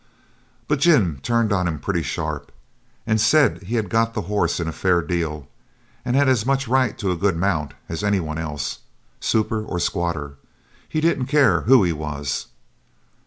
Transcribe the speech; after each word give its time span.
But 0.67 0.79
Jim 0.79 1.19
turned 1.21 1.53
on 1.53 1.67
him 1.67 1.77
pretty 1.77 2.01
sharp, 2.01 2.51
and 3.05 3.21
said 3.21 3.61
he 3.61 3.75
had 3.75 3.87
got 3.87 4.15
the 4.15 4.23
horse 4.23 4.59
in 4.59 4.67
a 4.67 4.71
fair 4.71 5.03
deal, 5.03 5.47
and 6.03 6.15
had 6.15 6.27
as 6.27 6.43
much 6.43 6.67
right 6.67 6.97
to 6.97 7.11
a 7.11 7.15
good 7.15 7.37
mount 7.37 7.75
as 7.87 8.03
any 8.03 8.19
one 8.19 8.39
else 8.39 8.79
super 9.19 9.63
or 9.63 9.77
squatter, 9.79 10.37
he 10.89 11.01
didn't 11.01 11.27
care 11.27 11.61
who 11.65 11.83
he 11.83 11.93
was. 11.93 12.47